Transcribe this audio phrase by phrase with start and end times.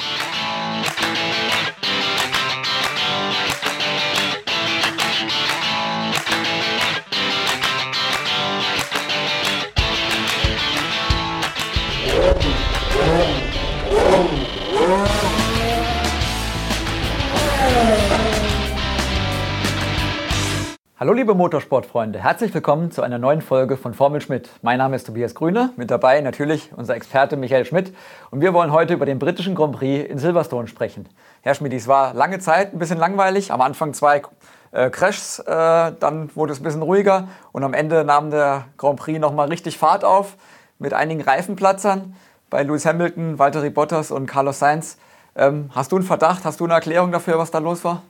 [0.00, 0.23] Thank you.
[21.24, 24.50] Liebe Motorsportfreunde, herzlich willkommen zu einer neuen Folge von Formel Schmidt.
[24.60, 27.94] Mein Name ist Tobias Grüne, mit dabei natürlich unser Experte Michael Schmidt
[28.30, 31.08] und wir wollen heute über den britischen Grand Prix in Silverstone sprechen.
[31.40, 34.20] Herr Schmidt, es war lange Zeit ein bisschen langweilig, am Anfang zwei
[34.72, 39.00] äh, Crashs, äh, dann wurde es ein bisschen ruhiger und am Ende nahm der Grand
[39.00, 40.36] Prix nochmal richtig Fahrt auf
[40.78, 42.14] mit einigen Reifenplatzern
[42.50, 44.98] bei Lewis Hamilton, Valtteri Bottas und Carlos Sainz.
[45.36, 48.02] Ähm, hast du einen Verdacht, hast du eine Erklärung dafür, was da los war?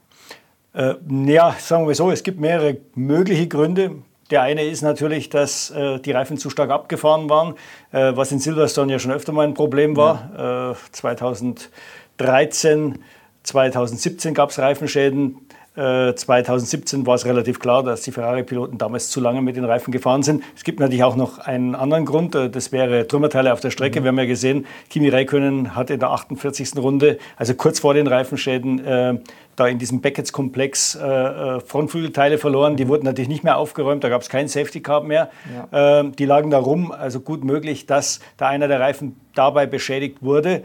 [0.74, 0.94] Äh,
[1.26, 3.92] ja, sagen wir so, es gibt mehrere mögliche Gründe.
[4.30, 7.54] Der eine ist natürlich, dass äh, die Reifen zu stark abgefahren waren,
[7.92, 10.30] äh, was in Silverstone ja schon öfter mal ein Problem war.
[10.36, 10.74] Ja.
[10.90, 12.98] 2013,
[13.44, 15.43] 2017 gab es Reifenschäden.
[15.76, 19.90] 2017 äh, war es relativ klar, dass die Ferrari-Piloten damals zu lange mit den Reifen
[19.90, 20.44] gefahren sind.
[20.54, 24.00] Es gibt natürlich auch noch einen anderen Grund, äh, das wäre Trümmerteile auf der Strecke.
[24.00, 24.04] Mhm.
[24.04, 26.76] Wir haben ja gesehen, Kimi Räikkönen hat in der 48.
[26.76, 29.18] Runde, also kurz vor den Reifenschäden, äh,
[29.56, 32.76] da in diesem Beckett's-Komplex äh, äh, Frontflügelteile verloren.
[32.76, 35.30] Die wurden natürlich nicht mehr aufgeräumt, da gab es keinen Safety Car mehr.
[35.72, 36.00] Ja.
[36.00, 40.22] Ähm, die lagen da rum, also gut möglich, dass da einer der Reifen dabei beschädigt
[40.22, 40.62] wurde.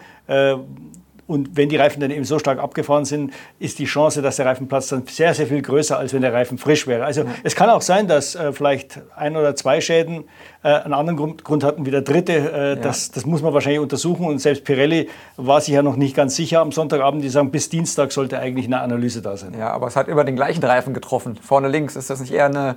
[1.30, 4.48] Und wenn die Reifen dann eben so stark abgefahren sind, ist die Chance, dass der
[4.48, 7.06] Reifenplatz dann sehr, sehr viel größer, als wenn der Reifen frisch wäre.
[7.06, 7.28] Also ja.
[7.44, 10.24] es kann auch sein, dass äh, vielleicht ein oder zwei Schäden
[10.64, 12.34] äh, einen anderen Grund, Grund, hatten wie der dritte.
[12.34, 12.76] Äh, ja.
[12.78, 14.26] das, das, muss man wahrscheinlich untersuchen.
[14.26, 15.08] Und selbst Pirelli
[15.38, 17.24] war sich ja noch nicht ganz sicher am Sonntagabend.
[17.24, 19.54] Die sagen, bis Dienstag sollte eigentlich eine Analyse da sein.
[19.56, 21.38] Ja, aber es hat immer den gleichen Reifen getroffen.
[21.40, 21.96] Vorne links.
[21.96, 22.76] Ist das nicht eher eine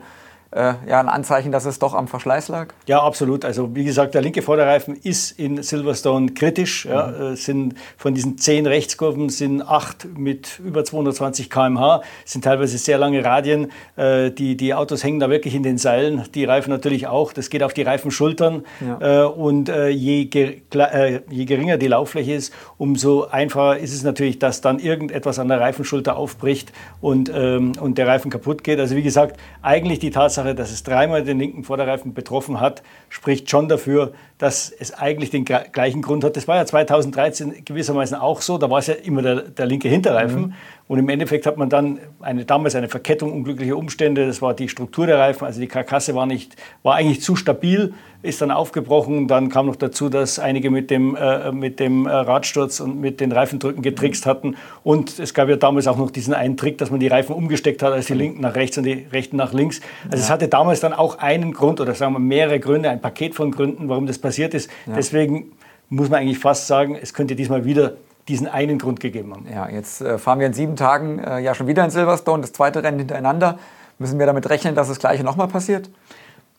[0.52, 2.68] äh, ja, ein Anzeichen, dass es doch am Verschleiß lag?
[2.86, 3.44] Ja, absolut.
[3.44, 6.84] Also wie gesagt, der linke Vorderreifen ist in Silverstone kritisch.
[6.84, 7.06] Ja.
[7.06, 7.36] Mhm.
[7.36, 12.02] sind von diesen zehn Rechtskurven sind acht mit über 220 km/h.
[12.24, 13.72] sind teilweise sehr lange Radien.
[13.96, 16.24] Äh, die, die Autos hängen da wirklich in den Seilen.
[16.34, 17.32] Die Reifen natürlich auch.
[17.32, 18.64] Das geht auf die Reifenschultern.
[18.80, 19.24] Ja.
[19.24, 20.28] Äh, und äh, je,
[20.74, 25.48] äh, je geringer die Lauffläche ist, umso einfacher ist es natürlich, dass dann irgendetwas an
[25.48, 28.78] der Reifenschulter aufbricht und, ähm, und der Reifen kaputt geht.
[28.78, 32.82] Also wie gesagt, eigentlich die Tatsache, Tatsache, dass es dreimal den linken Vorderreifen betroffen hat,
[33.08, 36.36] spricht schon dafür, dass es eigentlich den gleichen Grund hat.
[36.36, 38.58] Das war ja 2013 gewissermaßen auch so.
[38.58, 40.40] Da war es ja immer der, der linke Hinterreifen.
[40.40, 40.54] Mhm.
[40.88, 44.26] Und im Endeffekt hat man dann eine, damals eine Verkettung unglücklicher Umstände.
[44.26, 45.44] Das war die Struktur der Reifen.
[45.44, 49.28] Also die Karkasse war, nicht, war eigentlich zu stabil, ist dann aufgebrochen.
[49.28, 53.20] Dann kam noch dazu, dass einige mit dem, äh, mit dem äh, Radsturz und mit
[53.20, 54.56] den Reifendrücken getrickst hatten.
[54.82, 57.82] Und es gab ja damals auch noch diesen einen Trick, dass man die Reifen umgesteckt
[57.82, 59.80] hat, als die linken nach rechts und die rechten nach links.
[60.04, 60.22] Also ja.
[60.24, 63.50] es hatte damals dann auch einen Grund oder sagen wir mehrere Gründe, ein Paket von
[63.50, 64.70] Gründen, warum das passiert ist.
[64.86, 64.94] Ja.
[64.96, 65.52] Deswegen
[65.88, 67.94] muss man eigentlich fast sagen, es könnte diesmal wieder
[68.28, 69.46] diesen einen Grund gegeben haben.
[69.52, 72.52] Ja, jetzt äh, fahren wir in sieben Tagen äh, ja schon wieder in Silverstone, das
[72.52, 73.58] zweite Rennen hintereinander.
[73.98, 75.90] Müssen wir damit rechnen, dass das Gleiche nochmal passiert?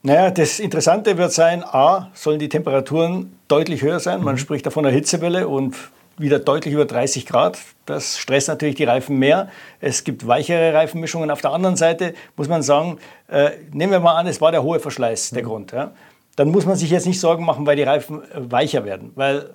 [0.01, 4.21] Naja, das Interessante wird sein, a, sollen die Temperaturen deutlich höher sein.
[4.21, 4.39] Man mhm.
[4.39, 5.75] spricht davon einer Hitzewelle und
[6.17, 7.57] wieder deutlich über 30 Grad.
[7.85, 9.49] Das stresst natürlich die Reifen mehr.
[9.79, 11.31] Es gibt weichere Reifenmischungen.
[11.31, 12.97] Auf der anderen Seite muss man sagen,
[13.29, 15.47] äh, nehmen wir mal an, es war der hohe Verschleiß der mhm.
[15.47, 15.71] Grund.
[15.71, 15.91] Ja?
[16.35, 19.11] Dann muss man sich jetzt nicht Sorgen machen, weil die Reifen äh, weicher werden.
[19.15, 19.53] Weil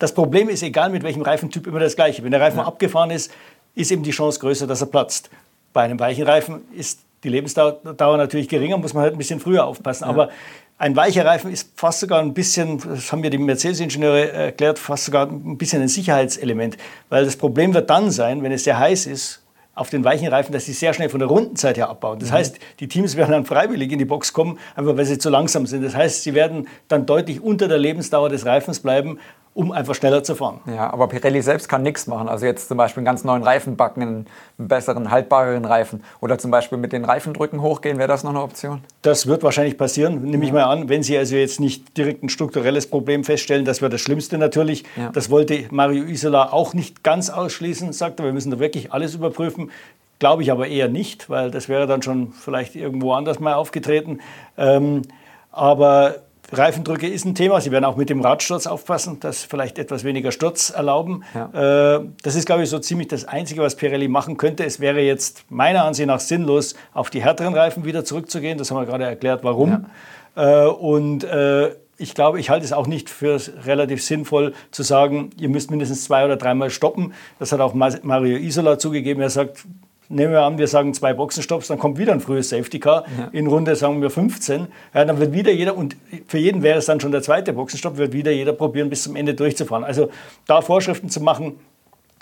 [0.00, 2.24] das Problem ist, egal mit welchem Reifentyp, immer das gleiche.
[2.24, 2.64] Wenn der Reifen ja.
[2.64, 3.30] abgefahren ist,
[3.74, 5.30] ist eben die Chance größer, dass er platzt.
[5.72, 9.66] Bei einem weichen Reifen ist die Lebensdauer natürlich geringer, muss man halt ein bisschen früher
[9.66, 10.04] aufpassen.
[10.04, 10.10] Ja.
[10.10, 10.30] Aber
[10.78, 15.04] ein weicher Reifen ist fast sogar ein bisschen, das haben mir die Mercedes-Ingenieure erklärt, fast
[15.04, 16.78] sogar ein bisschen ein Sicherheitselement.
[17.10, 19.42] Weil das Problem wird dann sein, wenn es sehr heiß ist,
[19.74, 22.18] auf den weichen Reifen, dass sie sehr schnell von der Rundenzeit her abbauen.
[22.18, 22.34] Das mhm.
[22.34, 25.66] heißt, die Teams werden dann freiwillig in die Box kommen, einfach weil sie zu langsam
[25.66, 25.84] sind.
[25.84, 29.18] Das heißt, sie werden dann deutlich unter der Lebensdauer des Reifens bleiben
[29.52, 30.60] um einfach schneller zu fahren.
[30.66, 32.28] Ja, aber Pirelli selbst kann nichts machen.
[32.28, 34.26] Also jetzt zum Beispiel einen ganz neuen Reifen backen, einen
[34.58, 36.04] besseren, haltbareren Reifen.
[36.20, 38.82] Oder zum Beispiel mit den Reifendrücken hochgehen, wäre das noch eine Option?
[39.02, 40.88] Das wird wahrscheinlich passieren, nehme ich mal an.
[40.88, 44.84] Wenn Sie also jetzt nicht direkt ein strukturelles Problem feststellen, das wäre das Schlimmste natürlich.
[44.96, 45.10] Ja.
[45.10, 49.70] Das wollte Mario Isola auch nicht ganz ausschließen, sagte, wir müssen da wirklich alles überprüfen.
[50.20, 54.20] Glaube ich aber eher nicht, weil das wäre dann schon vielleicht irgendwo anders mal aufgetreten.
[54.56, 55.02] Ähm,
[55.50, 56.16] aber
[56.52, 57.60] Reifendrücke ist ein Thema.
[57.60, 61.22] Sie werden auch mit dem Radsturz aufpassen, dass vielleicht etwas weniger Sturz erlauben.
[61.34, 61.96] Ja.
[61.96, 64.64] Äh, das ist, glaube ich, so ziemlich das Einzige, was Pirelli machen könnte.
[64.64, 68.58] Es wäre jetzt meiner Ansicht nach sinnlos, auf die härteren Reifen wieder zurückzugehen.
[68.58, 69.86] Das haben wir gerade erklärt, warum.
[70.36, 70.64] Ja.
[70.64, 75.30] Äh, und äh, ich glaube, ich halte es auch nicht für relativ sinnvoll zu sagen,
[75.38, 77.12] ihr müsst mindestens zwei oder dreimal stoppen.
[77.38, 79.20] Das hat auch Mario Isola zugegeben.
[79.20, 79.66] Er sagt,
[80.10, 83.28] nehmen wir an, wir sagen zwei Boxenstopps, dann kommt wieder ein frühes Safety Car ja.
[83.32, 84.66] in Runde, sagen wir 15.
[84.92, 85.96] Ja, dann wird wieder jeder, und
[86.26, 89.16] für jeden wäre es dann schon der zweite Boxenstopp, wird wieder jeder probieren, bis zum
[89.16, 89.84] Ende durchzufahren.
[89.84, 90.10] Also
[90.46, 91.58] da Vorschriften zu machen,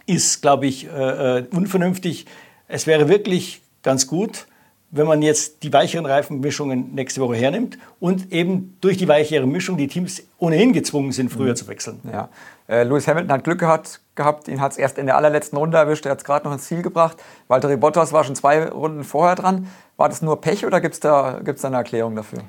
[0.07, 2.27] ist, glaube ich, äh, äh unvernünftig.
[2.69, 4.47] Es wäre wirklich ganz gut,
[4.91, 9.77] wenn man jetzt die weicheren Reifenmischungen nächste Woche hernimmt und eben durch die weichere Mischung
[9.77, 11.57] die Teams ohnehin gezwungen sind, früher mhm.
[11.57, 12.01] zu wechseln.
[12.11, 12.31] Ja.
[12.69, 14.49] Äh, Lewis Hamilton hat Glück gehabt, gehabt.
[14.49, 16.65] ihn hat es erst in der allerletzten Runde erwischt, er hat es gerade noch ins
[16.65, 17.23] Ziel gebracht.
[17.49, 19.69] Valtteri Bottas war schon zwei Runden vorher dran.
[19.97, 22.41] War das nur Pech oder gibt es da, gibt's da eine Erklärung dafür?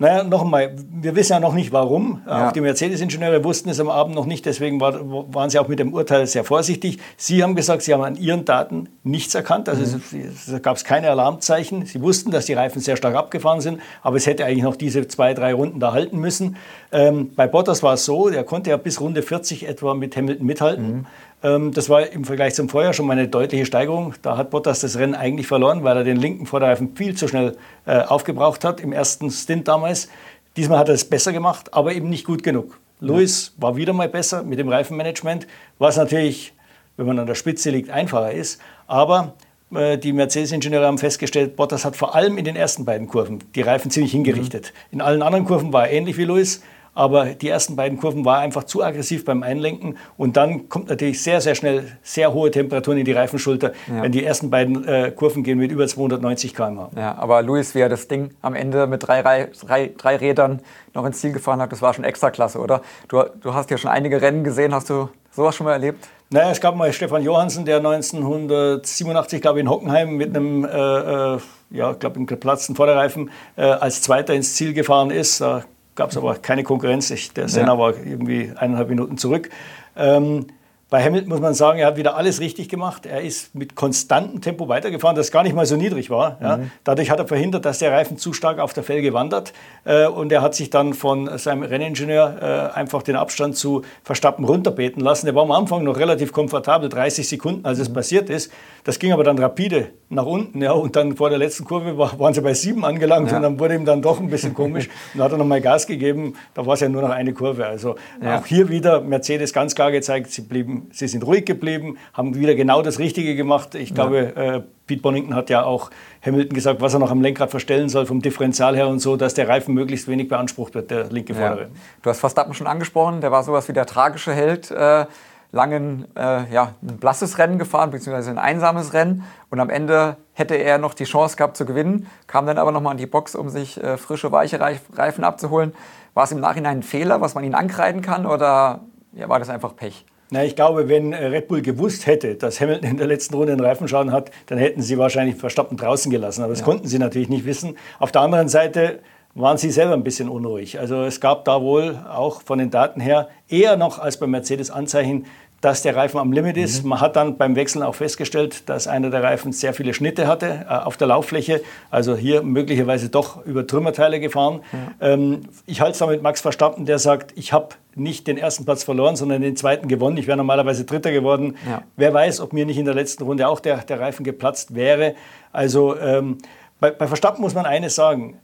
[0.00, 2.22] Naja, noch einmal, wir wissen ja noch nicht warum.
[2.24, 2.48] Ja.
[2.48, 4.94] Auch die Mercedes-Ingenieure wussten es am Abend noch nicht, deswegen war,
[5.34, 6.98] waren sie auch mit dem Urteil sehr vorsichtig.
[7.16, 10.02] Sie haben gesagt, sie haben an ihren Daten nichts erkannt, also mhm.
[10.12, 11.84] es, gab es keine Alarmzeichen.
[11.86, 15.08] Sie wussten, dass die Reifen sehr stark abgefahren sind, aber es hätte eigentlich noch diese
[15.08, 16.56] zwei, drei Runden da halten müssen.
[16.92, 20.46] Ähm, bei Bottas war es so, der konnte ja bis Runde 40 etwa mit Hamilton
[20.46, 20.88] mithalten.
[20.88, 21.06] Mhm.
[21.42, 24.14] Ähm, das war im Vergleich zum Vorjahr schon mal eine deutliche Steigerung.
[24.22, 27.56] Da hat Bottas das Rennen eigentlich verloren, weil er den linken Vorderreifen viel zu schnell
[27.86, 30.08] äh, aufgebraucht hat im ersten Stint damals.
[30.56, 32.78] Diesmal hat er es besser gemacht, aber eben nicht gut genug.
[33.00, 35.46] Lewis war wieder mal besser mit dem Reifenmanagement,
[35.78, 36.52] was natürlich,
[36.96, 38.60] wenn man an der Spitze liegt, einfacher ist.
[38.88, 39.34] Aber
[39.72, 43.60] äh, die Mercedes-Ingenieure haben festgestellt, Bottas hat vor allem in den ersten beiden Kurven die
[43.60, 44.72] Reifen ziemlich hingerichtet.
[44.90, 44.94] Mhm.
[44.94, 46.62] In allen anderen Kurven war er ähnlich wie Lewis,
[46.98, 51.22] aber die ersten beiden Kurven war einfach zu aggressiv beim Einlenken und dann kommt natürlich
[51.22, 54.02] sehr, sehr schnell sehr hohe Temperaturen in die Reifenschulter, ja.
[54.02, 56.90] wenn die ersten beiden äh, Kurven gehen mit über 290 km/h.
[56.96, 60.60] Ja, aber Luis, wie er das Ding am Ende mit drei, drei, drei Rädern
[60.92, 62.82] noch ins Ziel gefahren hat, das war schon extra klasse, oder?
[63.06, 66.04] Du, du hast ja schon einige Rennen gesehen, hast du sowas schon mal erlebt?
[66.30, 70.68] Naja, es gab mal Stefan Johansen, der 1987, glaube ich, in Hockenheim mit einem, äh,
[70.68, 71.38] äh
[71.70, 75.40] ja, glaube ich, geplatzten Vorderreifen äh, als Zweiter ins Ziel gefahren ist.
[75.40, 75.64] Da
[75.98, 77.10] gab es aber keine Konkurrenz.
[77.10, 77.78] Ich, der Senna ja.
[77.78, 79.50] war irgendwie eineinhalb Minuten zurück.
[79.96, 80.46] Ähm,
[80.90, 83.04] bei Hamilton muss man sagen, er hat wieder alles richtig gemacht.
[83.04, 86.38] Er ist mit konstantem Tempo weitergefahren, das gar nicht mal so niedrig war.
[86.40, 86.56] Ja.
[86.56, 86.70] Mhm.
[86.84, 89.52] Dadurch hat er verhindert, dass der Reifen zu stark auf der Felge wandert.
[89.84, 94.46] Äh, und er hat sich dann von seinem Renningenieur äh, einfach den Abstand zu Verstappen
[94.46, 95.26] runterbeten lassen.
[95.26, 97.94] Der war am Anfang noch relativ komfortabel, 30 Sekunden, als es mhm.
[97.94, 98.50] passiert ist.
[98.84, 100.62] Das ging aber dann rapide nach unten.
[100.62, 100.72] Ja.
[100.72, 103.30] Und dann vor der letzten Kurve war, waren sie bei sieben angelangt.
[103.30, 103.36] Ja.
[103.36, 104.88] Und dann wurde ihm dann doch ein bisschen komisch.
[105.12, 106.34] und dann hat er nochmal Gas gegeben.
[106.54, 107.66] Da war es ja nur noch eine Kurve.
[107.66, 112.34] Also auch hier wieder Mercedes ganz klar gezeigt, sie blieben sie sind ruhig geblieben, haben
[112.34, 113.74] wieder genau das Richtige gemacht.
[113.74, 114.56] Ich glaube, ja.
[114.56, 115.90] äh, Pete Bonington hat ja auch
[116.24, 119.34] Hamilton gesagt, was er noch am Lenkrad verstellen soll, vom Differential her und so, dass
[119.34, 121.62] der Reifen möglichst wenig beansprucht wird, der linke vordere.
[121.62, 121.68] Ja.
[122.02, 124.70] Du hast Verstappen schon angesprochen, der war sowas wie der tragische Held.
[124.70, 125.06] Äh,
[125.52, 129.24] langen, äh, ja, ein blasses Rennen gefahren, beziehungsweise ein einsames Rennen.
[129.50, 132.92] Und am Ende hätte er noch die Chance gehabt zu gewinnen, kam dann aber nochmal
[132.92, 135.74] an die Box, um sich äh, frische, weiche Reifen abzuholen.
[136.14, 138.80] War es im Nachhinein ein Fehler, was man ihn ankreiden kann, oder
[139.12, 140.04] ja, war das einfach Pech?
[140.30, 143.52] Na, ich glaube, wenn äh, Red Bull gewusst hätte, dass Hamilton in der letzten Runde
[143.52, 146.42] einen Reifenschaden hat, dann hätten sie wahrscheinlich Verstappen draußen gelassen.
[146.42, 146.66] Aber das ja.
[146.66, 147.78] konnten sie natürlich nicht wissen.
[147.98, 149.00] Auf der anderen Seite
[149.38, 150.78] waren sie selber ein bisschen unruhig.
[150.78, 154.70] Also es gab da wohl auch von den Daten her eher noch als bei Mercedes
[154.70, 155.26] Anzeichen,
[155.60, 156.84] dass der Reifen am Limit ist.
[156.84, 156.90] Mhm.
[156.90, 160.66] Man hat dann beim Wechseln auch festgestellt, dass einer der Reifen sehr viele Schnitte hatte
[160.68, 161.62] äh, auf der Lauffläche.
[161.90, 164.60] Also hier möglicherweise doch über Trümmerteile gefahren.
[164.70, 164.78] Mhm.
[165.00, 168.64] Ähm, ich halte es da mit Max Verstappen, der sagt, ich habe nicht den ersten
[168.64, 170.16] Platz verloren, sondern den zweiten gewonnen.
[170.16, 171.56] Ich wäre normalerweise Dritter geworden.
[171.68, 171.82] Ja.
[171.96, 175.16] Wer weiß, ob mir nicht in der letzten Runde auch der, der Reifen geplatzt wäre.
[175.52, 176.38] Also ähm,
[176.78, 178.38] bei, bei Verstappen muss man eines sagen.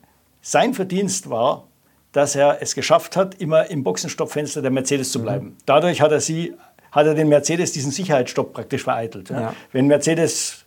[0.47, 1.69] Sein Verdienst war,
[2.13, 5.23] dass er es geschafft hat, immer im Boxenstoppfenster der Mercedes zu mhm.
[5.23, 5.47] bleiben.
[5.47, 5.57] Mhm.
[5.65, 6.55] Dadurch hat er sie
[6.93, 9.31] hat er den Mercedes diesen Sicherheitsstopp praktisch vereitelt.
[9.31, 9.41] Ja.
[9.41, 9.55] Ja.
[9.73, 10.65] Wenn Mercedes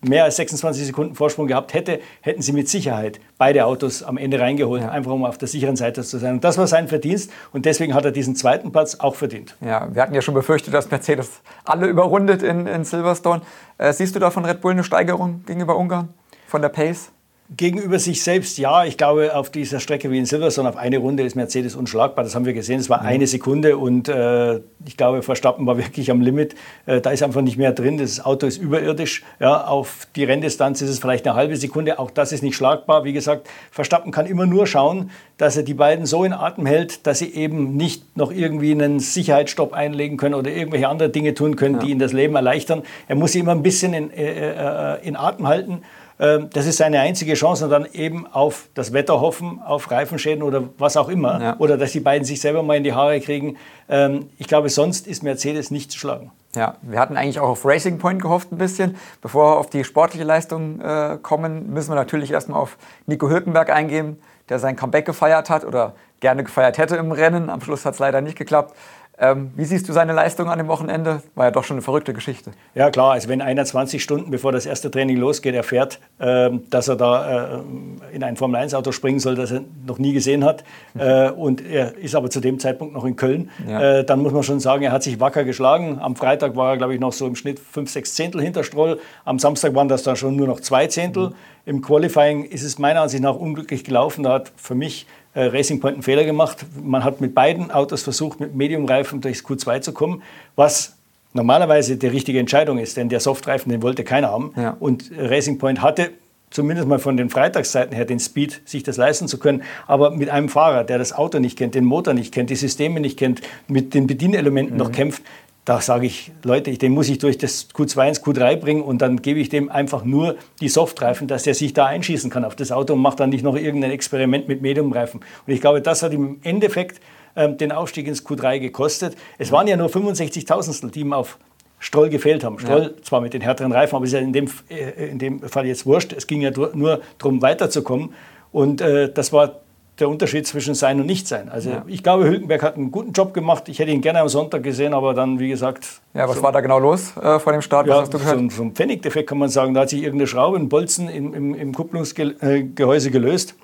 [0.00, 4.40] mehr als 26 Sekunden Vorsprung gehabt hätte, hätten sie mit Sicherheit beide Autos am Ende
[4.40, 4.90] reingeholt, ja.
[4.90, 6.34] einfach um auf der sicheren Seite zu sein.
[6.34, 9.56] Und das war sein Verdienst und deswegen hat er diesen zweiten Platz auch verdient.
[9.60, 13.42] Ja, wir hatten ja schon befürchtet, dass Mercedes alle überrundet in, in Silverstone.
[13.76, 16.08] Äh, siehst du da von Red Bull eine Steigerung gegenüber Ungarn,
[16.46, 17.12] von der Pace?
[17.56, 18.84] Gegenüber sich selbst, ja.
[18.84, 22.22] Ich glaube, auf dieser Strecke wie in Silverstone, auf eine Runde ist Mercedes unschlagbar.
[22.22, 22.78] Das haben wir gesehen.
[22.78, 23.08] Es war mhm.
[23.08, 26.54] eine Sekunde und äh, ich glaube, Verstappen war wirklich am Limit.
[26.84, 27.96] Äh, da ist einfach nicht mehr drin.
[27.96, 29.24] Das Auto ist überirdisch.
[29.40, 31.98] Ja, auf die Renndistanz ist es vielleicht eine halbe Sekunde.
[31.98, 33.04] Auch das ist nicht schlagbar.
[33.04, 37.06] Wie gesagt, Verstappen kann immer nur schauen, dass er die beiden so in Atem hält,
[37.06, 41.56] dass sie eben nicht noch irgendwie einen Sicherheitsstopp einlegen können oder irgendwelche andere Dinge tun
[41.56, 41.80] können, ja.
[41.80, 42.82] die ihnen das Leben erleichtern.
[43.06, 45.82] Er muss sie immer ein bisschen in, äh, äh in Atem halten.
[46.20, 50.42] Ähm, das ist seine einzige Chance und dann eben auf das Wetter hoffen, auf Reifenschäden
[50.42, 51.40] oder was auch immer.
[51.40, 51.56] Ja.
[51.58, 53.56] Oder dass die beiden sich selber mal in die Haare kriegen.
[53.88, 56.30] Ähm, ich glaube, sonst ist Mercedes nicht zu schlagen.
[56.54, 58.96] Ja, wir hatten eigentlich auch auf Racing Point gehofft ein bisschen.
[59.20, 63.70] Bevor wir auf die sportliche Leistung äh, kommen, müssen wir natürlich erstmal auf Nico Hülkenberg
[63.70, 67.50] eingehen, der sein Comeback gefeiert hat oder gerne gefeiert hätte im Rennen.
[67.50, 68.74] Am Schluss hat es leider nicht geklappt.
[69.20, 71.22] Ähm, wie siehst du seine Leistung an dem Wochenende?
[71.34, 72.52] War ja doch schon eine verrückte Geschichte.
[72.74, 76.86] Ja klar, also wenn einer 20 Stunden bevor das erste Training losgeht erfährt, äh, dass
[76.86, 80.62] er da äh, in ein Formel-1-Auto springen soll, das er noch nie gesehen hat
[80.96, 83.98] äh, und er ist aber zu dem Zeitpunkt noch in Köln, ja.
[83.98, 85.98] Äh, dann muss man schon sagen, er hat sich wacker geschlagen.
[86.00, 89.00] Am Freitag war er, glaube ich, noch so im Schnitt 5, 6 Zehntel hinter Stroll.
[89.24, 91.30] Am Samstag waren das dann schon nur noch zwei Zehntel.
[91.30, 91.34] Mhm.
[91.66, 94.22] Im Qualifying ist es meiner Ansicht nach unglücklich gelaufen.
[94.22, 96.64] Da hat für mich Racing Point einen Fehler gemacht.
[96.82, 100.22] Man hat mit beiden Autos versucht, mit Medium-Reifen durchs Q2 zu kommen,
[100.56, 100.96] was
[101.32, 104.52] normalerweise die richtige Entscheidung ist, denn der Softreifen, den wollte keiner haben.
[104.56, 104.76] Ja.
[104.80, 106.10] Und Racing Point hatte
[106.50, 109.62] zumindest mal von den Freitagszeiten her den Speed, sich das leisten zu können.
[109.86, 113.00] Aber mit einem Fahrer, der das Auto nicht kennt, den Motor nicht kennt, die Systeme
[113.00, 114.78] nicht kennt, mit den Bedienelementen mhm.
[114.82, 115.22] noch kämpft,
[115.68, 119.20] da sage ich, Leute, den muss ich durch das Q2 ins Q3 bringen und dann
[119.20, 122.72] gebe ich dem einfach nur die Softreifen, dass der sich da einschießen kann auf das
[122.72, 125.20] Auto und macht dann nicht noch irgendein Experiment mit Mediumreifen.
[125.20, 127.02] Und ich glaube, das hat im Endeffekt
[127.36, 129.14] ähm, den Aufstieg ins Q3 gekostet.
[129.36, 131.38] Es waren ja nur 65 Tausendstel, die ihm auf
[131.78, 132.58] Stroll gefehlt haben.
[132.58, 133.02] Stroll ja.
[133.02, 135.84] zwar mit den härteren Reifen, aber ist ja in dem, äh, in dem Fall jetzt
[135.84, 136.14] wurscht.
[136.14, 138.14] Es ging ja nur darum, weiterzukommen.
[138.52, 139.60] Und äh, das war
[140.00, 141.48] der Unterschied zwischen Sein und Nichtsein.
[141.48, 141.84] Also ja.
[141.86, 143.68] ich glaube, Hülkenberg hat einen guten Job gemacht.
[143.68, 146.00] Ich hätte ihn gerne am Sonntag gesehen, aber dann, wie gesagt...
[146.14, 147.86] Ja, was so, war da genau los äh, vor dem Start?
[147.86, 148.38] Ja, was hast du gehört?
[148.50, 149.74] So, so ein Pfennigdefekt kann man sagen.
[149.74, 153.54] Da hat sich irgendeine Schraube, ein Bolzen im, im, im Kupplungsgehäuse gelöst.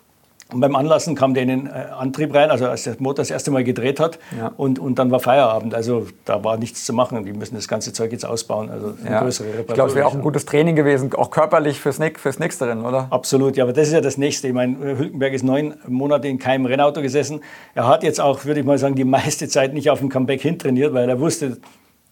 [0.54, 3.30] Und beim Anlassen kam der in den äh, Antrieb rein, also als der Motor das
[3.30, 4.20] erste Mal gedreht hat.
[4.38, 4.52] Ja.
[4.56, 5.74] Und, und dann war Feierabend.
[5.74, 7.24] Also da war nichts zu machen.
[7.24, 8.70] Die müssen das ganze Zeug jetzt ausbauen.
[8.70, 9.20] Also eine ja.
[9.20, 9.68] größere Reparatur.
[9.68, 12.84] Ich glaube, es wäre auch ein gutes Training gewesen, auch körperlich fürs, fürs nächste Rennen,
[12.84, 13.08] oder?
[13.10, 13.64] Absolut, ja.
[13.64, 14.46] Aber das ist ja das Nächste.
[14.46, 17.40] Ich meine, Hülkenberg ist neun Monate in keinem Rennauto gesessen.
[17.74, 20.40] Er hat jetzt auch, würde ich mal sagen, die meiste Zeit nicht auf dem Comeback
[20.40, 21.56] hintrainiert, weil er wusste,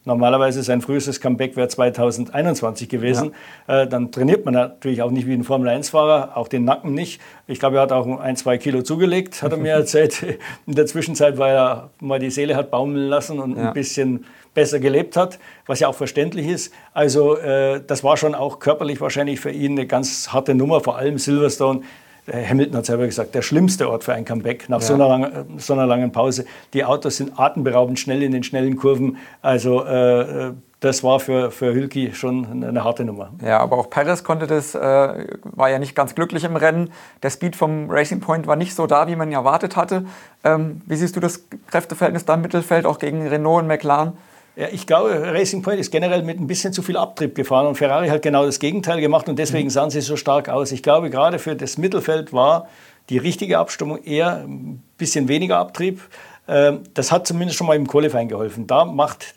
[0.04, 3.32] Normalerweise sein frühestes Comeback wäre 2021 gewesen.
[3.68, 3.82] Ja.
[3.82, 7.20] Äh, dann trainiert man natürlich auch nicht wie ein Formel-1-Fahrer, auch den Nacken nicht.
[7.46, 10.22] Ich glaube, er hat auch ein, zwei Kilo zugelegt, hat er mir erzählt.
[10.66, 13.68] In der Zwischenzeit, weil er mal die Seele hat baumeln lassen und ja.
[13.68, 16.74] ein bisschen besser gelebt hat, was ja auch verständlich ist.
[16.92, 20.98] Also äh, das war schon auch körperlich wahrscheinlich für ihn eine ganz harte Nummer, vor
[20.98, 21.82] allem Silverstone
[22.30, 24.86] Hamilton hat selber gesagt, der schlimmste Ort für ein Comeback nach ja.
[24.86, 26.44] so, einer langen, so, einer langen, Pause.
[26.72, 29.16] Die Autos sind atemberaubend schnell in den schnellen Kurven.
[29.40, 33.30] Also äh, das war für, für Hülki schon eine harte Nummer.
[33.44, 36.90] Ja, aber auch Perez konnte das, äh, war ja nicht ganz glücklich im Rennen.
[37.22, 40.04] Der Speed vom Racing Point war nicht so da, wie man ihn erwartet hatte.
[40.44, 44.14] Ähm, wie siehst du das Kräfteverhältnis da im Mittelfeld, auch gegen Renault und McLaren?
[44.54, 47.76] Ja, ich glaube, Racing Point ist generell mit ein bisschen zu viel Abtrieb gefahren und
[47.76, 49.70] Ferrari hat genau das Gegenteil gemacht und deswegen mhm.
[49.70, 50.72] sahen sie so stark aus.
[50.72, 52.68] Ich glaube, gerade für das Mittelfeld war
[53.08, 56.02] die richtige Abstimmung eher ein bisschen weniger Abtrieb.
[56.48, 58.66] Ähm, das hat zumindest schon mal im Qualifying geholfen.
[58.66, 59.34] Da macht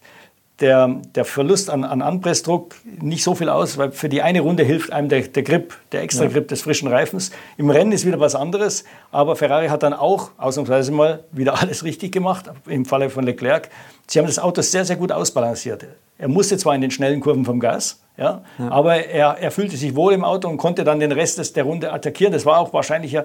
[0.60, 4.64] der, der Verlust an, an Anpressdruck nicht so viel aus, weil für die eine Runde
[4.64, 7.32] hilft einem der, der Grip, der extra Grip des frischen Reifens.
[7.58, 11.84] Im Rennen ist wieder was anderes, aber Ferrari hat dann auch ausnahmsweise mal wieder alles
[11.84, 13.70] richtig gemacht, im Falle von Leclerc.
[14.08, 15.86] Sie haben das Auto sehr, sehr gut ausbalanciert.
[16.18, 18.72] Er musste zwar in den schnellen Kurven vom Gas, ja, ja.
[18.72, 21.66] aber er, er fühlte sich wohl im Auto und konnte dann den Rest des, der
[21.66, 22.32] Runde attackieren.
[22.32, 23.18] Das war auch wahrscheinlich,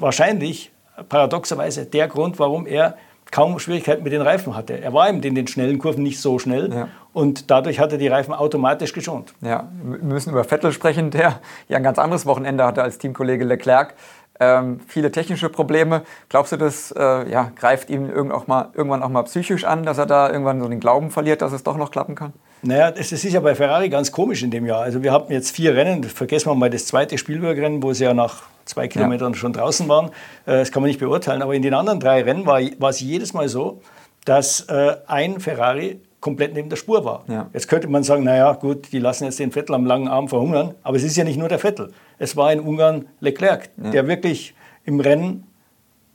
[0.00, 0.72] wahrscheinlich
[1.08, 2.96] paradoxerweise der Grund, warum er
[3.30, 4.80] kaum Schwierigkeiten mit den Reifen hatte.
[4.80, 6.88] Er war eben in den schnellen Kurven nicht so schnell ja.
[7.12, 9.34] und dadurch hat er die Reifen automatisch geschont.
[9.40, 13.44] Ja, wir müssen über Vettel sprechen, der ja ein ganz anderes Wochenende hatte als Teamkollege
[13.44, 13.94] Leclerc.
[14.38, 16.02] Ähm, viele technische Probleme.
[16.28, 19.96] Glaubst du, das äh, ja, greift ihm auch mal, irgendwann auch mal psychisch an, dass
[19.96, 22.34] er da irgendwann so den Glauben verliert, dass es doch noch klappen kann?
[22.62, 24.82] Naja, das ist ja bei Ferrari ganz komisch in dem Jahr.
[24.82, 28.12] Also wir haben jetzt vier Rennen, vergessen wir mal das zweite Spielbergrennen, wo sie ja
[28.12, 29.38] nach zwei Kilometern ja.
[29.38, 30.08] schon draußen waren.
[30.44, 31.40] Äh, das kann man nicht beurteilen.
[31.40, 33.80] Aber in den anderen drei Rennen war, war es jedes Mal so,
[34.24, 37.24] dass äh, ein Ferrari komplett neben der Spur war.
[37.28, 37.48] Ja.
[37.52, 40.74] Jetzt könnte man sagen, naja, gut, die lassen jetzt den Vettel am langen Arm verhungern.
[40.82, 41.92] Aber es ist ja nicht nur der Vettel.
[42.18, 43.90] Es war in Ungarn Leclerc, ja.
[43.90, 44.54] der wirklich
[44.84, 45.46] im Rennen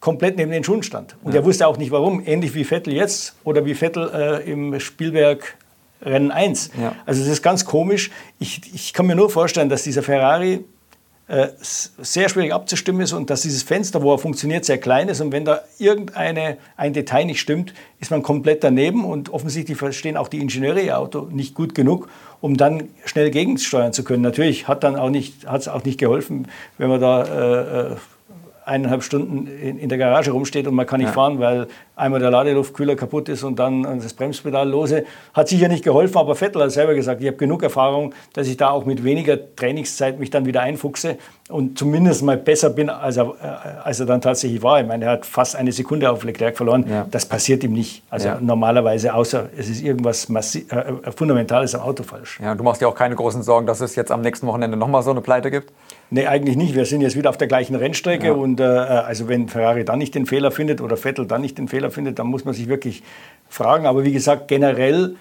[0.02, 1.16] komplett neben den Schuhen stand.
[1.24, 2.24] Und er wusste auch nicht warum.
[2.26, 5.56] Ähnlich wie Vettel jetzt oder wie Vettel äh, im Spielberg
[6.02, 6.72] Rennen 1.
[6.82, 6.96] Ja.
[7.06, 8.12] Also das ist ganz komisch.
[8.40, 10.66] Ich, ich kann mir nur vorstellen, dass dieser Ferrari
[11.64, 15.22] sehr schwierig abzustimmen ist und dass dieses Fenster, wo er funktioniert, sehr klein ist.
[15.22, 19.06] Und wenn da irgendeine ein Detail nicht stimmt, ist man komplett daneben.
[19.06, 22.10] Und offensichtlich verstehen auch die Ingenieure ihr Auto nicht gut genug,
[22.42, 24.24] um dann schnell gegensteuern zu können.
[24.24, 27.96] Natürlich hat dann auch nicht, hat es auch nicht geholfen, wenn man da äh, äh
[28.66, 31.14] eineinhalb Stunden in, der Garage rumsteht und man kann nicht ja.
[31.14, 35.06] fahren, weil einmal der Ladeluftkühler kaputt ist und dann das Bremspedal lose.
[35.34, 38.58] Hat sicher nicht geholfen, aber Vettel hat selber gesagt, ich habe genug Erfahrung, dass ich
[38.58, 41.18] da auch mit weniger Trainingszeit mich dann wieder einfuchse.
[41.50, 44.80] und zumindest mal besser bin, als er, äh, als er dann tatsächlich war.
[44.80, 46.86] Ich meine, er hat fast eine Sekunde auf Leclerc verloren.
[46.90, 47.06] Ja.
[47.10, 48.04] Das passiert ihm nicht.
[48.10, 48.38] Also ja.
[48.40, 52.40] normalerweise, außer es ist irgendwas Massiv, äh, äh, Fundamentales am Auto falsch.
[52.42, 55.04] Ja, du machst dir auch keine großen Sorgen, dass es jetzt am nächsten Wochenende nochmal
[55.04, 55.72] so eine Pleite gibt?
[56.14, 56.76] Nee, eigentlich nicht.
[56.76, 58.34] Wir sind jetzt wieder auf der gleichen Rennstrecke ja.
[58.34, 61.70] und äh, also wenn Ferrari dann nicht den Fehler findet oder Vettel dann nicht den
[61.70, 63.02] Fehler findet, dann muss man sich wirklich
[63.48, 63.86] fragen.
[63.86, 65.16] Aber wie gesagt, generell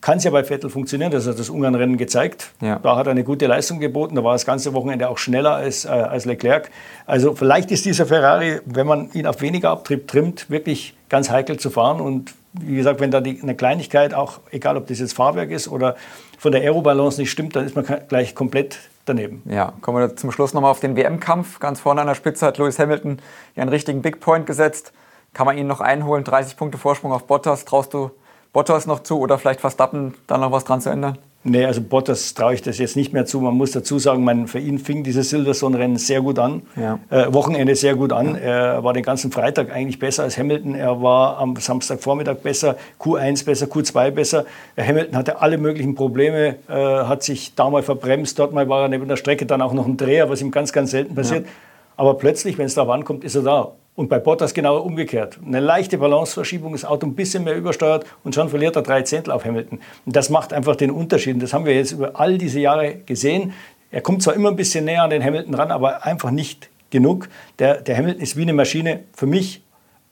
[0.00, 1.12] kann es ja bei Vettel funktionieren.
[1.12, 2.50] Das hat das Ungarn-Rennen gezeigt.
[2.60, 2.80] Ja.
[2.80, 4.16] Da hat er eine gute Leistung geboten.
[4.16, 6.68] Da war das ganze Wochenende auch schneller als, äh, als Leclerc.
[7.06, 11.60] Also vielleicht ist dieser Ferrari, wenn man ihn auf weniger Abtrieb trimmt, wirklich ganz heikel
[11.60, 12.00] zu fahren.
[12.00, 15.68] Und wie gesagt, wenn da die, eine Kleinigkeit, auch egal ob das jetzt Fahrwerk ist
[15.68, 15.94] oder
[16.38, 19.42] von der Aerobalance nicht stimmt, dann ist man gleich komplett daneben.
[19.46, 21.60] Ja, kommen wir zum Schluss nochmal auf den WM-Kampf.
[21.60, 23.20] Ganz vorne an der Spitze hat Lewis Hamilton
[23.56, 24.92] einen richtigen Big Point gesetzt.
[25.32, 26.24] Kann man ihn noch einholen?
[26.24, 27.64] 30 Punkte Vorsprung auf Bottas.
[27.64, 28.10] Traust du
[28.52, 31.18] Bottas noch zu oder vielleicht Verstappen da noch was dran zu ändern?
[31.46, 33.38] Nee, also Bottas traue ich das jetzt nicht mehr zu.
[33.38, 36.62] Man muss dazu sagen, man, für ihn fing dieses Silverstone-Rennen sehr gut an.
[36.74, 36.98] Ja.
[37.10, 38.34] Äh, Wochenende sehr gut an.
[38.34, 38.40] Ja.
[38.40, 40.74] Er war den ganzen Freitag eigentlich besser als Hamilton.
[40.74, 44.46] Er war am Samstagvormittag besser, Q1 besser, Q2 besser.
[44.78, 48.88] Hamilton hatte alle möglichen Probleme, äh, hat sich da mal verbremst, dort mal war er
[48.88, 51.44] neben der Strecke, dann auch noch ein Dreher, was ihm ganz, ganz selten passiert.
[51.44, 51.50] Ja.
[51.96, 53.72] Aber plötzlich, wenn es darauf ankommt, ist er da.
[53.96, 55.38] Und bei Bottas genau umgekehrt.
[55.44, 59.32] Eine leichte Balanceverschiebung, das Auto ein bisschen mehr übersteuert und schon verliert er drei Zehntel
[59.32, 59.78] auf Hamilton.
[60.04, 61.34] Und das macht einfach den Unterschied.
[61.34, 63.52] Und das haben wir jetzt über all diese Jahre gesehen.
[63.92, 67.28] Er kommt zwar immer ein bisschen näher an den Hamilton ran, aber einfach nicht genug.
[67.60, 69.62] Der, der Hamilton ist wie eine Maschine für mich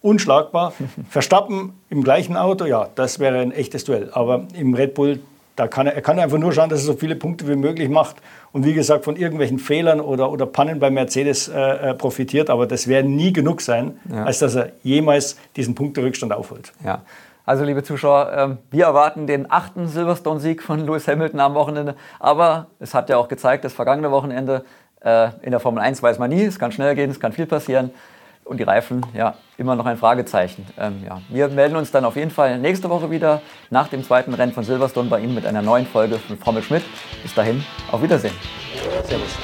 [0.00, 0.72] unschlagbar.
[1.10, 4.10] Verstappen im gleichen Auto, ja, das wäre ein echtes Duell.
[4.12, 5.20] Aber im Red Bull,
[5.56, 7.88] da kann er, er kann einfach nur schauen, dass er so viele Punkte wie möglich
[7.88, 8.16] macht
[8.52, 12.50] und wie gesagt von irgendwelchen Fehlern oder, oder Pannen bei Mercedes äh, äh, profitiert.
[12.50, 14.24] Aber das werden nie genug sein, ja.
[14.24, 16.72] als dass er jemals diesen Punkterückstand aufholt.
[16.84, 17.02] Ja.
[17.44, 21.96] Also, liebe Zuschauer, ähm, wir erwarten den achten Silverstone-Sieg von Lewis Hamilton am Wochenende.
[22.20, 24.64] Aber es hat ja auch gezeigt, das vergangene Wochenende
[25.00, 27.46] äh, in der Formel 1 weiß man nie, es kann schnell gehen, es kann viel
[27.46, 27.90] passieren
[28.52, 30.64] und die Reifen, ja, immer noch ein Fragezeichen.
[30.78, 31.20] Ähm, ja.
[31.28, 33.40] Wir melden uns dann auf jeden Fall nächste Woche wieder
[33.70, 36.84] nach dem zweiten Rennen von Silverstone bei Ihnen mit einer neuen Folge von Formel Schmidt.
[37.22, 38.34] Bis dahin, auf Wiedersehen.
[39.04, 39.38] Servus.